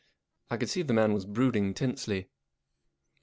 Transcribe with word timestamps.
I 0.49 0.57
could 0.57 0.71
see 0.71 0.81
the 0.81 0.95
man 0.95 1.13
was 1.13 1.27
brooding 1.27 1.75
tensely. 1.75 2.31